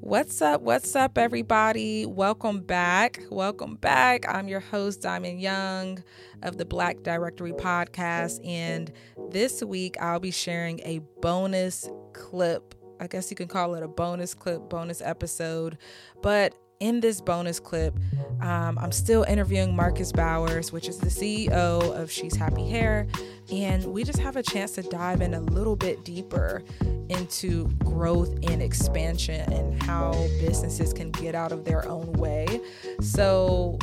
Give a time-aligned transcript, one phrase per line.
[0.00, 0.62] What's up?
[0.62, 2.06] What's up, everybody?
[2.06, 3.20] Welcome back.
[3.30, 4.24] Welcome back.
[4.32, 6.02] I'm your host, Diamond Young
[6.42, 8.40] of the Black Directory Podcast.
[8.46, 8.92] And
[9.30, 12.76] this week, I'll be sharing a bonus clip.
[13.00, 15.76] I guess you can call it a bonus clip, bonus episode.
[16.22, 17.98] But in this bonus clip,
[18.40, 23.06] um, I'm still interviewing Marcus Bowers, which is the CEO of She's Happy Hair.
[23.52, 26.62] And we just have a chance to dive in a little bit deeper
[27.08, 32.60] into growth and expansion and how businesses can get out of their own way.
[33.00, 33.78] So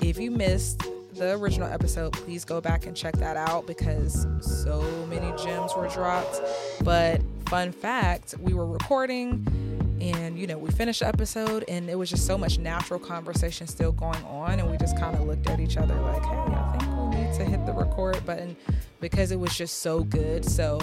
[0.00, 0.82] if you missed
[1.14, 5.88] the original episode, please go back and check that out because so many gems were
[5.88, 6.40] dropped.
[6.82, 9.73] But fun fact, we were recording
[10.04, 13.66] and you know we finished the episode and it was just so much natural conversation
[13.66, 16.76] still going on and we just kind of looked at each other like hey i
[16.78, 18.54] think we need to hit the record button
[19.00, 20.44] because it was just so good.
[20.44, 20.78] So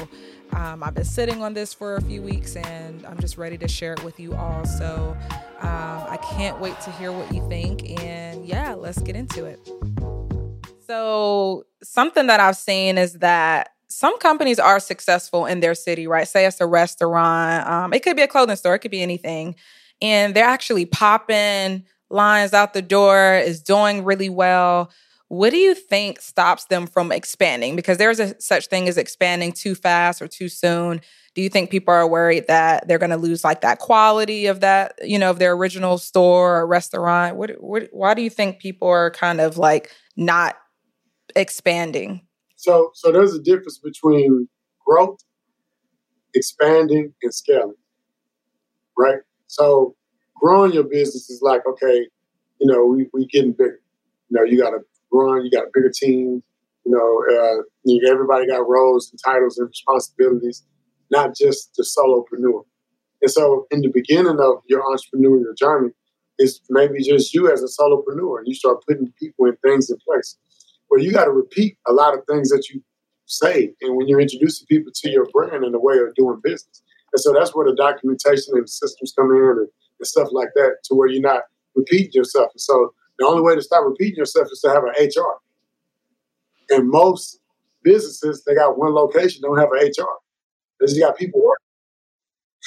[0.54, 3.68] um, i've been sitting on this for a few weeks and i'm just ready to
[3.68, 4.66] share it with you all.
[4.66, 5.18] So
[5.60, 9.60] um, i can't wait to hear what you think and yeah let's get into it.
[10.88, 16.28] So something that i've seen is that some companies are successful in their city, right?
[16.28, 19.56] Say it's a restaurant, um, it could be a clothing store, it could be anything.
[20.02, 24.92] And they're actually popping lines out the door, is doing really well.
[25.28, 27.76] What do you think stops them from expanding?
[27.76, 31.02] Because there's a such thing as expanding too fast or too soon.
[31.36, 34.60] Do you think people are worried that they're going to lose like that quality of
[34.60, 37.38] that, you know, of their original store or restaurant?
[37.38, 40.58] What, what, why do you think people are kind of like not
[41.34, 42.28] expanding?
[42.62, 44.48] So, so there's a difference between
[44.86, 45.18] growth,
[46.36, 47.74] expanding, and scaling,
[48.96, 49.18] right?
[49.48, 49.96] So,
[50.40, 52.06] growing your business is like, okay,
[52.60, 53.82] you know, we we getting bigger.
[54.30, 54.82] You know, you got to
[55.12, 56.44] run, you got a bigger team.
[56.86, 60.64] You know, uh, you, everybody got roles and titles and responsibilities,
[61.10, 62.62] not just the solopreneur.
[63.24, 65.94] And so, in the beginning of your entrepreneurial journey,
[66.38, 69.98] it's maybe just you as a solopreneur, and you start putting people and things in
[70.08, 70.38] place
[70.92, 72.84] where you got to repeat a lot of things that you
[73.26, 76.84] say and when you're introducing people to your brand and the way of doing business.
[77.14, 79.60] And so that's where the documentation and the systems come in and,
[80.00, 81.44] and stuff like that to where you're not
[81.76, 82.52] repeating yourself.
[82.54, 85.40] And so the only way to stop repeating yourself is to have an HR.
[86.72, 87.40] And most
[87.84, 90.20] businesses, they got one location, don't have an HR.
[90.82, 91.64] They just got people working.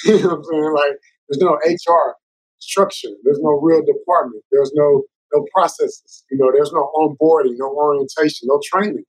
[0.05, 0.73] you know what I'm saying?
[0.73, 0.97] Like
[1.29, 2.15] there's no HR
[2.57, 3.09] structure.
[3.23, 4.43] There's no real department.
[4.51, 5.03] There's no
[5.35, 6.23] no processes.
[6.31, 9.03] You know, there's no onboarding, no orientation, no training.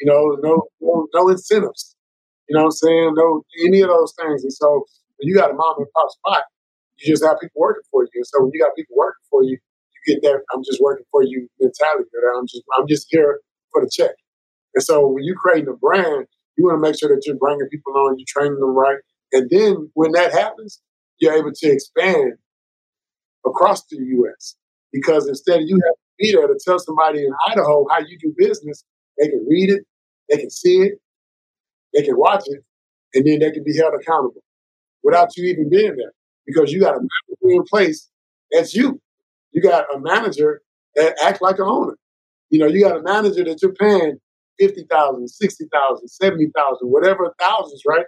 [0.00, 1.96] You know, no no, no incentives.
[2.48, 3.14] You know what I'm saying?
[3.16, 4.42] No any of those things.
[4.42, 4.84] And so
[5.16, 6.44] when you got a mom and pop spot,
[6.98, 8.10] you just have people working for you.
[8.14, 11.06] And so when you got people working for you, you get that I'm just working
[11.10, 12.08] for you mentality.
[12.12, 13.40] That I'm just I'm just here
[13.72, 14.14] for the check.
[14.74, 17.68] And so when you're creating a brand, you want to make sure that you're bringing
[17.70, 18.98] people on, you're training them right,
[19.32, 20.80] and then when that happens,
[21.18, 22.34] you're able to expand
[23.44, 24.56] across the U.S.
[24.96, 28.16] Because instead of you have to be there to tell somebody in Idaho how you
[28.18, 28.82] do business,
[29.18, 29.82] they can read it,
[30.30, 30.94] they can see it,
[31.92, 32.62] they can watch it,
[33.12, 34.42] and then they can be held accountable
[35.04, 36.12] without you even being there.
[36.46, 38.08] Because you got a manager in place
[38.50, 38.98] that's you.
[39.52, 40.62] You got a manager
[40.94, 41.98] that acts like an owner.
[42.48, 44.16] You know, you got a manager that you're paying
[44.58, 48.06] 50,000, 60,000, 70,000, whatever thousands, right?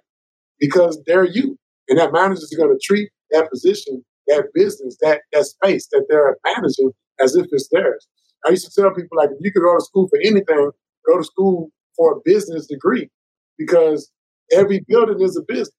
[0.59, 1.59] Because they're you.
[1.91, 6.07] And that manager is going to treat that position that business, that that space that
[6.09, 8.07] they're managing as if it's theirs.
[8.47, 10.71] I used to tell people like, if you could go to school for anything,
[11.07, 13.11] go to school for a business degree
[13.59, 14.11] because
[14.53, 15.75] every building is a business.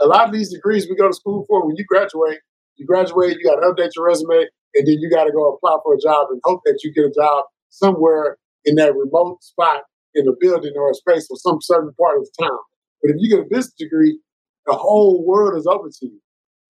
[0.00, 2.40] A lot of these degrees we go to school for, when you graduate,
[2.76, 5.76] you graduate, you got to update your resume, and then you got to go apply
[5.84, 9.82] for a job and hope that you get a job somewhere in that remote spot
[10.14, 12.58] in a building or a space or some certain part of town.
[13.02, 14.18] But if you get a business degree,
[14.66, 16.20] the whole world is open to you.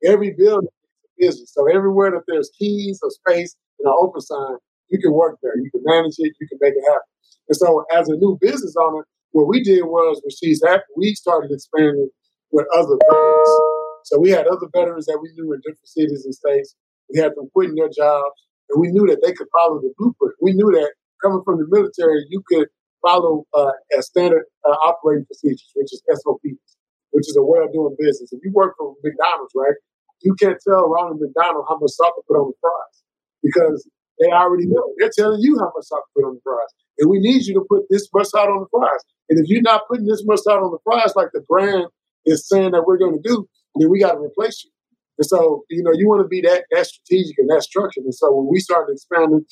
[0.05, 1.53] Every building is a business.
[1.55, 4.57] So everywhere that there's keys or space and an open sign,
[4.91, 5.57] you can work there.
[5.57, 6.33] You can manage it.
[6.41, 7.09] You can make it happen.
[7.49, 10.63] And so as a new business owner, what we did was when she's
[10.97, 12.09] we started expanding
[12.53, 13.51] with other veterans.
[14.05, 16.77] So we had other veterans that we knew in different cities and states.
[17.13, 18.37] We had them quitting their jobs,
[18.71, 20.35] and we knew that they could follow the blueprint.
[20.41, 22.69] We knew that coming from the military, you could
[23.03, 26.77] follow uh, a standard uh, operating procedures, which is SOPs,
[27.11, 28.33] which is a way of doing business.
[28.33, 29.77] If you work for McDonald's, right,
[30.23, 33.03] you can't tell Ronald McDonald how much salt to put on the fries
[33.43, 33.89] because
[34.21, 34.93] they already know.
[34.99, 36.73] They're telling you how much salt to put on the fries.
[36.99, 39.01] And we need you to put this much salt on the fries.
[39.29, 41.87] And if you're not putting this much salt on the fries like the brand
[42.25, 44.71] is saying that we're going to do, then we got to replace you.
[45.19, 48.05] And so, you know, you want to be that that strategic and that structured.
[48.05, 49.45] And so when we started expanding,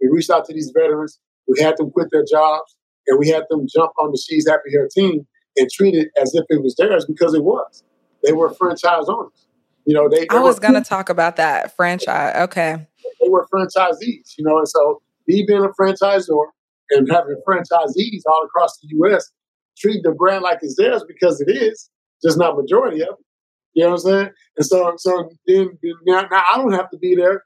[0.00, 1.18] we reached out to these veterans.
[1.46, 2.76] We had them quit their jobs
[3.06, 5.26] and we had them jump on the She's Happy Hair team
[5.56, 7.82] and treat it as if it was theirs because it was.
[8.24, 9.47] They were franchise owners.
[9.88, 12.36] You know, they, they I was going to talk about that franchise.
[12.36, 12.86] Okay.
[13.22, 16.44] They were franchisees, you know, and so me being a franchisor
[16.90, 19.30] and having franchisees all across the U.S.
[19.78, 21.88] treat the brand like it's theirs because it is,
[22.22, 23.24] just not majority of it.
[23.72, 24.30] You know what I'm saying?
[24.58, 27.44] And so, so then, now, now I don't have to be there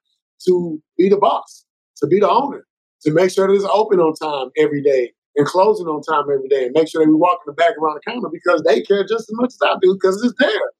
[0.48, 1.64] to be the boss,
[1.98, 2.66] to be the owner,
[3.02, 6.48] to make sure that it's open on time every day and closing on time every
[6.48, 8.82] day and make sure that we walk in the back around the counter because they
[8.82, 10.72] care just as much as I do because it's there.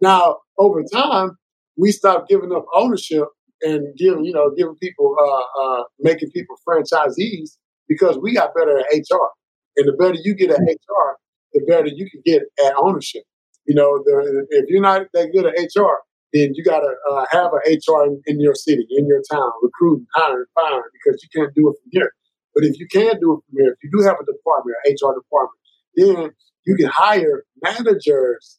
[0.00, 1.38] Now, over time,
[1.76, 3.24] we stopped giving up ownership
[3.62, 7.56] and giving, you know, giving people, uh, uh, making people franchisees
[7.88, 9.28] because we got better at HR.
[9.76, 11.16] And the better you get at HR,
[11.52, 13.22] the better you can get at ownership.
[13.66, 15.98] You know, the, if you're not that good at HR,
[16.32, 19.50] then you got to uh, have an HR in, in, your city, in your town,
[19.62, 22.10] recruiting, hiring, firing, because you can't do it from here.
[22.54, 24.92] But if you can do it from here, if you do have a department, an
[24.92, 25.60] HR department,
[25.96, 26.30] then
[26.66, 28.58] you can hire managers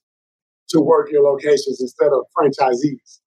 [0.71, 3.19] to work your locations instead of franchisees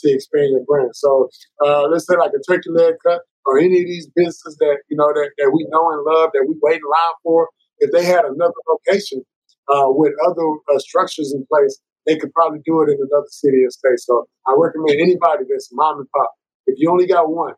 [0.00, 0.90] to expand your brand.
[0.94, 1.28] So
[1.64, 4.96] uh, let's say like a Turkey Leg Hut or any of these businesses that you
[4.96, 7.48] know that, that we know and love that we wait in line for.
[7.78, 9.22] If they had another location
[9.68, 13.64] uh, with other uh, structures in place, they could probably do it in another city
[13.64, 13.98] or state.
[13.98, 16.30] So I recommend anybody that's mom and pop.
[16.66, 17.54] If you only got one,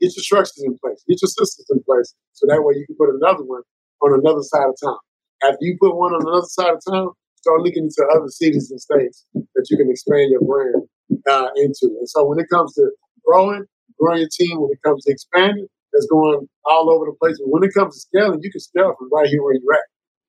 [0.00, 2.96] get your structures in place, get your systems in place, so that way you can
[2.96, 3.62] put another one
[4.02, 4.98] on another side of town.
[5.42, 7.12] After you put one on another side of town,
[7.46, 10.82] start looking into other cities and states that you can expand your brand
[11.30, 11.94] uh, into.
[12.02, 12.90] And so when it comes to
[13.22, 13.64] growing,
[14.00, 17.38] growing your team, when it comes to expanding, that's going all over the place.
[17.38, 19.86] But when it comes to scaling, you can scale from right here where you're at.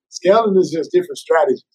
[0.10, 1.66] Scaling is just different strategies,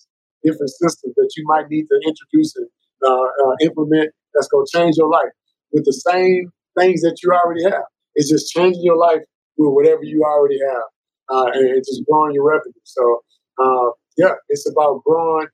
[0.47, 2.69] different systems that you might need to introduce and
[3.05, 5.35] uh, uh, implement that's going to change your life
[5.73, 7.85] with the same things that you already have.
[8.15, 9.21] It's just changing your life
[9.59, 10.87] with whatever you already have
[11.29, 12.73] uh, and just growing your revenue.
[12.85, 13.21] So
[13.61, 15.49] uh, yeah, it's about growing,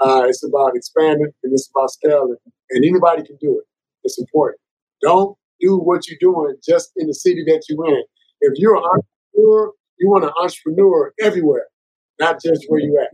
[0.00, 2.36] uh, it's about expanding, and it's about scaling.
[2.70, 3.64] And anybody can do it.
[4.04, 4.60] It's important.
[5.02, 8.02] Don't do what you're doing just in the city that you're in.
[8.40, 11.66] If you're an entrepreneur, you want an entrepreneur everywhere,
[12.20, 13.10] not just where you're at.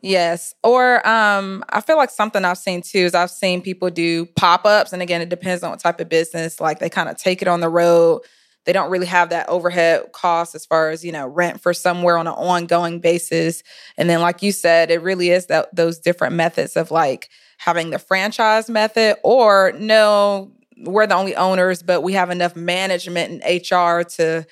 [0.00, 0.54] Yes.
[0.62, 4.66] Or um, I feel like something I've seen too is I've seen people do pop
[4.66, 4.92] ups.
[4.92, 6.60] And again, it depends on what type of business.
[6.60, 8.20] Like they kind of take it on the road
[8.64, 12.16] they don't really have that overhead cost as far as you know rent for somewhere
[12.18, 13.62] on an ongoing basis.
[13.96, 17.28] And then like you said it really is that those different methods of like
[17.58, 23.30] having the franchise method or no we're the only owners but we have enough management
[23.30, 24.44] and hr to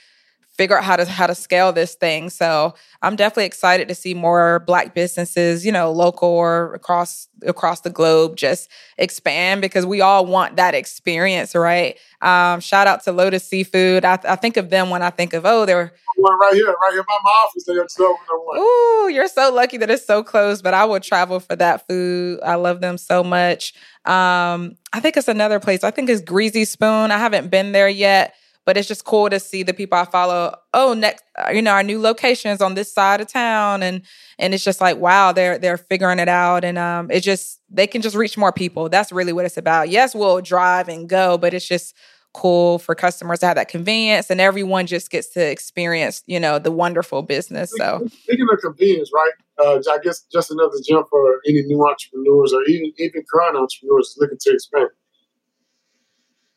[0.53, 2.29] figure out how to how to scale this thing.
[2.31, 7.81] So I'm definitely excited to see more black businesses, you know, local or across across
[7.81, 8.69] the globe just
[8.99, 11.99] expand because we all want that experience, right?
[12.21, 14.05] Um, shout out to Lotus Seafood.
[14.05, 16.93] I, I think of them when I think of oh, they're one right here, right
[16.93, 17.65] here by my office.
[17.65, 18.59] They just opened one.
[18.59, 20.61] Ooh, you're so lucky that it's so close.
[20.61, 22.41] But I would travel for that food.
[22.45, 23.73] I love them so much.
[24.05, 25.83] Um, I think it's another place.
[25.83, 27.11] I think it's Greasy Spoon.
[27.11, 30.55] I haven't been there yet but it's just cool to see the people I follow.
[30.73, 34.03] Oh, next, uh, you know, our new locations on this side of town, and
[34.39, 37.87] and it's just like wow, they're they're figuring it out, and um, it just they
[37.87, 38.89] can just reach more people.
[38.89, 39.89] That's really what it's about.
[39.89, 41.97] Yes, we'll drive and go, but it's just
[42.35, 46.59] cool for customers to have that convenience, and everyone just gets to experience, you know,
[46.59, 47.73] the wonderful business.
[47.77, 49.33] So speaking of convenience, right?
[49.63, 54.17] Uh, I guess just another jump for any new entrepreneurs or even even current entrepreneurs
[54.19, 54.89] looking to expand.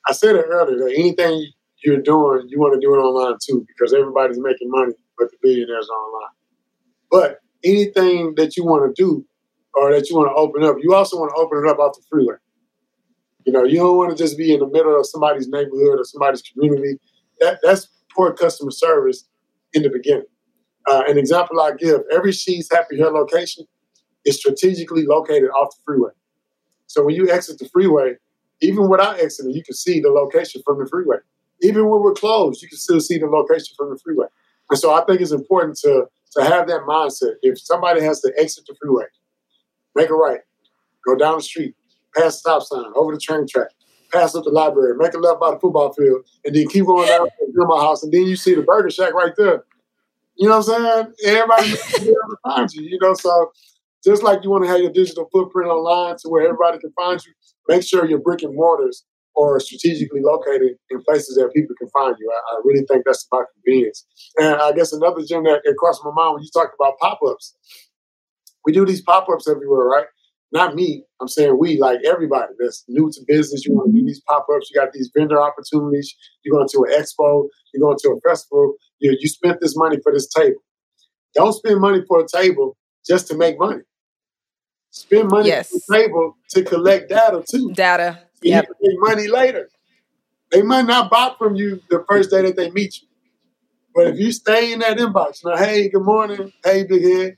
[0.07, 1.51] I said it earlier that anything
[1.85, 5.37] you're doing, you want to do it online too, because everybody's making money, but the
[5.41, 6.33] billionaires are online.
[7.11, 9.25] But anything that you want to do
[9.73, 11.95] or that you want to open up, you also want to open it up off
[11.95, 12.35] the freeway.
[13.45, 16.03] You know, you don't want to just be in the middle of somebody's neighborhood or
[16.03, 16.97] somebody's community.
[17.39, 19.27] That that's poor customer service
[19.73, 20.25] in the beginning.
[20.89, 23.65] Uh, an example I give: every She's Happy Hair location
[24.25, 26.11] is strategically located off the freeway.
[26.87, 28.15] So when you exit the freeway,
[28.61, 31.17] even without exiting, you can see the location from the freeway
[31.65, 34.27] even when we're closed, you can still see the location from the freeway.
[34.69, 36.05] And so I think it's important to
[36.37, 37.35] to have that mindset.
[37.41, 39.05] If somebody has to exit the freeway,
[39.95, 40.41] make a right,
[41.05, 41.75] go down the street,
[42.15, 43.69] pass the stop sign, over the train track,
[44.11, 47.07] pass up the library, make a left by the football field, and then keep going
[47.07, 49.63] down to my house, and then you see the burger shack right there.
[50.35, 51.13] You know what I'm saying?
[51.25, 52.83] Everybody to find you.
[52.83, 53.51] You know, so
[54.03, 57.23] just like you want to have your digital footprint online to where everybody can find
[57.25, 57.31] you,
[57.69, 59.05] make sure your brick and mortars
[59.35, 62.31] or strategically located in places that people can find you.
[62.31, 64.05] I, I, really think that's about convenience.
[64.37, 67.19] And I guess another gem that, that crossed my mind when you talked about pop
[67.27, 67.53] ups,
[68.65, 70.05] we do these pop ups everywhere, right?
[70.51, 71.03] Not me.
[71.21, 73.65] I'm saying we, like everybody that's new to business.
[73.65, 74.69] You want to do these pop ups.
[74.71, 76.15] You got these vendor opportunities.
[76.43, 77.47] You're going to an expo.
[77.73, 78.75] You're going to a festival.
[78.99, 80.61] You, you spent this money for this table.
[81.33, 83.81] Don't spend money for a table just to make money.
[84.91, 85.73] spend money yes.
[85.73, 87.73] on the table to collect data too.
[87.73, 88.19] Data.
[88.45, 88.61] Yeah.
[88.79, 89.69] You make money later.
[90.51, 93.07] They might not buy from you the first day that they meet you.
[93.95, 97.37] But if you stay in that inbox, know, hey, good morning, hey, big head,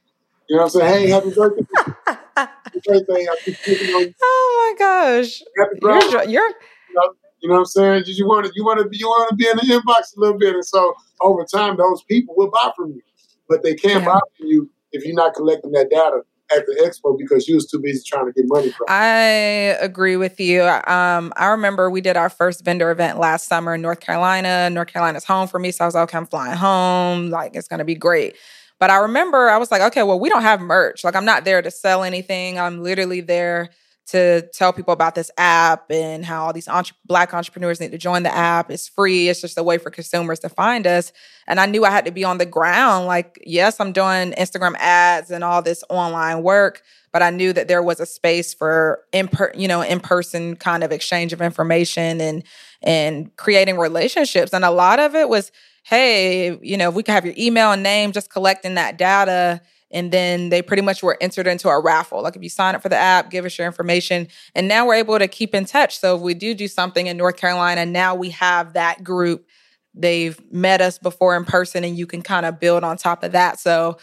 [0.50, 1.04] you know what I'm saying?
[1.04, 1.66] Hey, happy birthday.
[2.36, 3.28] happy birthday.
[3.30, 4.16] I keep on.
[4.22, 5.42] Oh my gosh.
[5.58, 6.10] Happy birthday.
[6.12, 6.50] You're, you're...
[6.50, 8.04] You, know, you know what I'm saying?
[8.08, 10.20] You want to you want to be you want to be in the inbox a
[10.20, 13.02] little bit, and so over time, those people will buy from you,
[13.48, 14.14] but they can't yeah.
[14.14, 16.22] buy from you if you're not collecting that data
[16.56, 18.86] at the expo because you was too busy trying to get money from.
[18.90, 20.64] I agree with you.
[20.64, 24.70] Um, I remember we did our first vendor event last summer in North Carolina.
[24.70, 27.30] North Carolina's home for me, so I was like, okay, I'm flying home.
[27.30, 28.36] Like it's gonna be great.
[28.80, 31.04] But I remember I was like, okay, well, we don't have merch.
[31.04, 32.60] Like I'm not there to sell anything.
[32.60, 33.70] I'm literally there
[34.08, 37.98] to tell people about this app and how all these entre- black entrepreneurs need to
[37.98, 38.72] join the app.
[38.72, 39.28] It's free.
[39.28, 41.12] It's just a way for consumers to find us.
[41.46, 43.06] And I knew I had to be on the ground.
[43.06, 47.68] Like, yes, I'm doing Instagram ads and all this online work, but I knew that
[47.68, 52.44] there was a space for in you know, in-person kind of exchange of information and
[52.82, 54.54] and creating relationships.
[54.54, 55.52] And a lot of it was,
[55.84, 59.62] hey, you know, if we could have your email and name, just collecting that data
[59.92, 62.22] and then they pretty much were entered into a raffle.
[62.22, 64.28] Like if you sign up for the app, give us your information.
[64.54, 65.98] And now we're able to keep in touch.
[65.98, 69.48] So if we do do something in North Carolina, now we have that group.
[69.94, 73.32] They've met us before in person and you can kind of build on top of
[73.32, 73.60] that.
[73.60, 73.98] So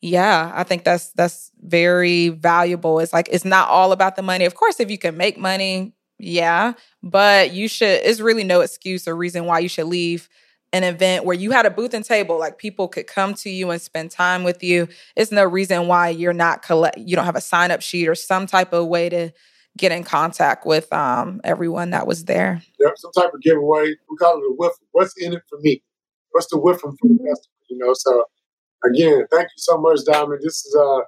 [0.00, 3.00] yeah, I think that's that's very valuable.
[3.00, 4.44] It's like it's not all about the money.
[4.44, 9.08] Of course, if you can make money, yeah, but you should it's really no excuse
[9.08, 10.28] or reason why you should leave
[10.76, 13.70] an event where you had a booth and table, like people could come to you
[13.70, 14.88] and spend time with you.
[15.16, 16.98] It's no reason why you're not collect.
[16.98, 19.32] You don't have a sign up sheet or some type of way to
[19.76, 22.62] get in contact with um, everyone that was there.
[22.78, 23.86] Yep, some type of giveaway.
[23.86, 24.72] We call it a whiff.
[24.92, 25.82] What's in it for me?
[26.30, 27.26] What's the whiff from the mm-hmm.
[27.26, 27.54] customer?
[27.68, 27.94] You know.
[27.94, 28.24] So
[28.84, 30.40] again, thank you so much, Diamond.
[30.42, 31.00] This is uh,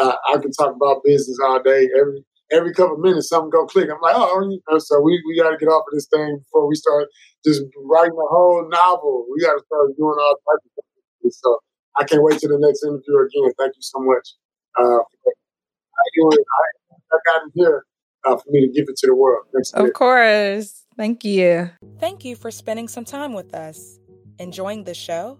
[0.00, 1.88] uh I can talk about business all day.
[1.98, 3.90] Every every couple minutes something go click.
[3.90, 6.38] I'm like, oh, you know, so we, we got to get off of this thing
[6.38, 7.08] before we start
[7.44, 9.26] just writing a whole novel.
[9.30, 10.84] We got to start doing all types of
[11.22, 11.38] things.
[11.42, 11.58] So
[11.98, 13.52] I can't wait to the next interview again.
[13.58, 14.28] Thank you so much.
[14.78, 16.24] Uh, I,
[17.12, 17.84] I got in here
[18.24, 19.46] uh, for me to give it to the world.
[19.52, 19.92] Next of year.
[19.92, 20.84] course.
[20.96, 21.70] Thank you.
[21.98, 23.98] Thank you for spending some time with us.
[24.38, 25.38] Enjoying the show?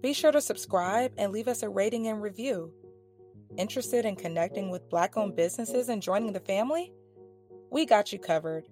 [0.00, 2.72] Be sure to subscribe and leave us a rating and review.
[3.56, 6.92] Interested in connecting with Black owned businesses and joining the family?
[7.70, 8.68] We got you covered.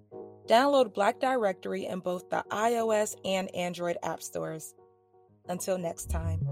[0.46, 4.74] Download Black Directory in both the iOS and Android app stores.
[5.48, 6.46] Until next time.